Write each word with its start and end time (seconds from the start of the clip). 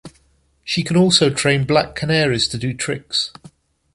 She 0.63 0.81
can 0.81 0.97
also 0.97 1.29
train 1.29 1.63
black 1.63 1.93
canaries 1.93 2.47
to 2.47 2.57
do 2.57 2.73
tricks. 2.73 3.31